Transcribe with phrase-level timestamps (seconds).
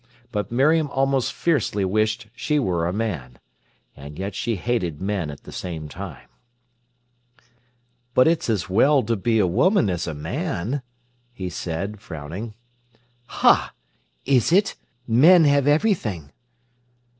[0.31, 3.37] But Miriam almost fiercely wished she were a man.
[3.95, 6.27] And yet she hated men at the same time.
[8.15, 10.81] "But it's as well to be a woman as a man,"
[11.31, 12.55] he said, frowning.
[13.27, 13.73] "Ha!
[14.25, 14.75] Is it?
[15.07, 16.31] Men have everything."